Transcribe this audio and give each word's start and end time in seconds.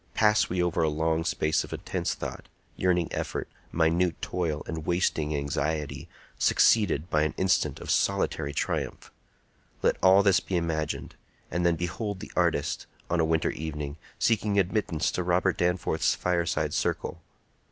Pass 0.15 0.49
we 0.49 0.63
over 0.63 0.81
a 0.81 0.89
long 0.89 1.23
space 1.23 1.63
of 1.63 1.71
intense 1.71 2.15
thought, 2.15 2.49
yearning 2.75 3.07
effort, 3.11 3.47
minute 3.71 4.19
toil, 4.19 4.63
and 4.65 4.83
wasting 4.83 5.35
anxiety, 5.35 6.09
succeeded 6.39 7.07
by 7.11 7.21
an 7.21 7.35
instant 7.37 7.79
of 7.79 7.91
solitary 7.91 8.51
triumph: 8.51 9.11
let 9.83 9.97
all 10.01 10.23
this 10.23 10.39
be 10.39 10.57
imagined; 10.57 11.13
and 11.51 11.67
then 11.67 11.75
behold 11.75 12.19
the 12.19 12.31
artist, 12.35 12.87
on 13.11 13.19
a 13.19 13.25
winter 13.25 13.51
evening, 13.51 13.95
seeking 14.17 14.57
admittance 14.57 15.11
to 15.11 15.21
Robert 15.21 15.55
Danforth's 15.55 16.15
fireside 16.15 16.73
circle. 16.73 17.21